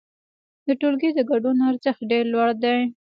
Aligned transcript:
د 0.67 0.69
ټولګي 0.79 1.09
د 1.15 1.19
ګډون 1.29 1.57
ارزښت 1.69 2.01
ډېر 2.11 2.23
لوړ 2.33 2.49
دی. 2.63 2.79